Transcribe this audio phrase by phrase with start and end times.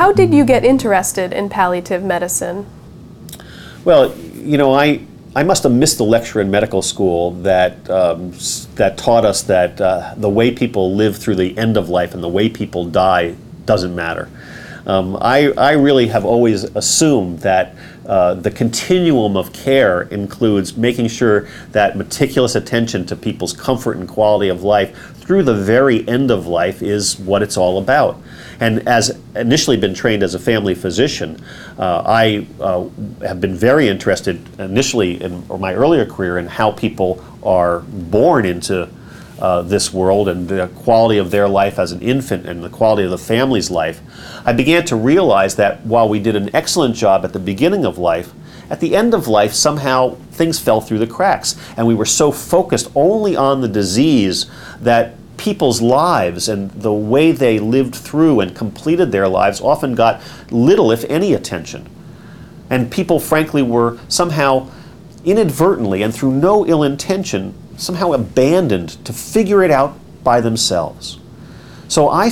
[0.00, 2.64] how did you get interested in palliative medicine?
[3.84, 5.04] Well, you know, I
[5.36, 8.32] I must have missed a lecture in medical school that um,
[8.76, 12.22] that taught us that uh, the way people live through the end of life and
[12.22, 13.34] the way people die
[13.66, 14.30] doesn't matter.
[14.86, 17.74] Um, I, I really have always assumed that
[18.06, 24.08] uh, the continuum of care includes making sure that meticulous attention to people's comfort and
[24.08, 28.20] quality of life through the very end of life is what it's all about.
[28.58, 31.40] And as initially been trained as a family physician,
[31.78, 32.88] uh, I uh,
[33.22, 38.88] have been very interested initially in my earlier career in how people are born into
[39.40, 43.04] uh, this world and the quality of their life as an infant and the quality
[43.04, 44.00] of the family's life,
[44.44, 47.98] I began to realize that while we did an excellent job at the beginning of
[47.98, 48.32] life,
[48.70, 51.56] at the end of life, somehow things fell through the cracks.
[51.76, 54.46] And we were so focused only on the disease
[54.80, 60.22] that people's lives and the way they lived through and completed their lives often got
[60.50, 61.88] little, if any, attention.
[62.68, 64.70] And people, frankly, were somehow
[65.24, 71.18] inadvertently and through no ill intention somehow abandoned to figure it out by themselves.
[71.88, 72.30] So I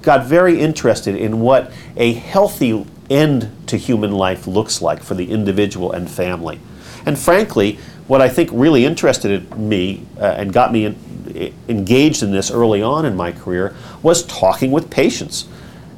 [0.00, 5.30] got very interested in what a healthy end to human life looks like for the
[5.30, 6.60] individual and family.
[7.04, 12.30] And frankly, what I think really interested me uh, and got me in, engaged in
[12.30, 15.46] this early on in my career was talking with patients.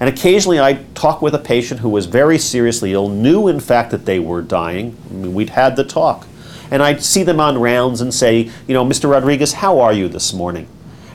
[0.00, 3.92] And occasionally I'd talk with a patient who was very seriously ill, knew in fact
[3.92, 4.96] that they were dying.
[5.08, 6.26] I mean, we'd had the talk
[6.72, 9.10] and I'd see them on rounds and say, you know, Mr.
[9.10, 10.66] Rodriguez, how are you this morning?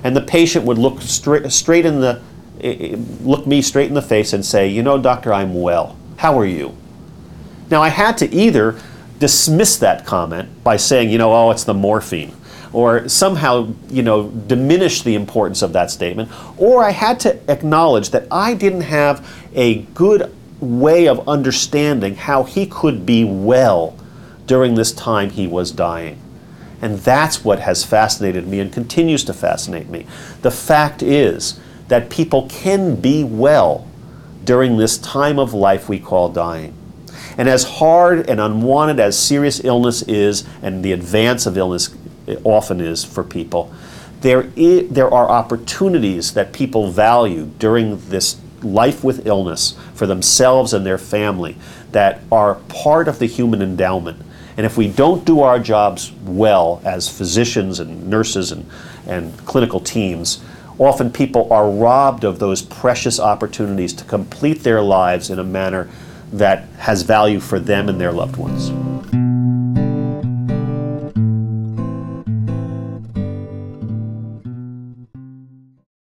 [0.03, 2.21] And the patient would look straight, in the,
[3.23, 5.97] look me straight in the face and say, you know, doctor, I'm well.
[6.17, 6.77] How are you?
[7.71, 8.79] Now I had to either
[9.17, 12.35] dismiss that comment by saying, you know, oh, it's the morphine,
[12.71, 18.11] or somehow, you know, diminish the importance of that statement, or I had to acknowledge
[18.11, 23.96] that I didn't have a good way of understanding how he could be well
[24.47, 26.19] during this time he was dying.
[26.81, 30.05] And that's what has fascinated me and continues to fascinate me.
[30.41, 33.87] The fact is that people can be well
[34.43, 36.73] during this time of life we call dying.
[37.37, 41.95] And as hard and unwanted as serious illness is, and the advance of illness
[42.43, 43.71] often is for people,
[44.21, 50.73] there, is, there are opportunities that people value during this life with illness for themselves
[50.73, 51.55] and their family
[51.91, 54.21] that are part of the human endowment
[54.57, 58.65] and if we don't do our jobs well as physicians and nurses and,
[59.05, 60.43] and clinical teams,
[60.79, 65.87] often people are robbed of those precious opportunities to complete their lives in a manner
[66.33, 68.71] that has value for them and their loved ones.